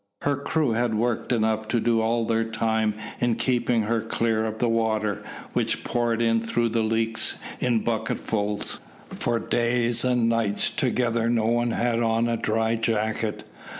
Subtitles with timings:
[0.23, 4.57] Her crew had work enough to do all their time in keeping her clear of
[4.57, 5.21] the water,
[5.53, 8.79] which poured in through the leaks in bucketsful.
[9.11, 13.43] For days and nights together no one had on a dry jacket.